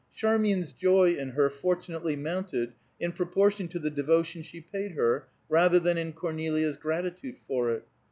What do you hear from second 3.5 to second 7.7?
to the devotion she paid her, rather than Cornelia's gratitude for